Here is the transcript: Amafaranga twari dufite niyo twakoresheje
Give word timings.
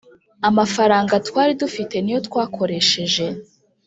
Amafaranga 0.49 1.13
twari 1.27 1.53
dufite 1.61 1.95
niyo 2.01 2.19
twakoresheje 2.27 3.25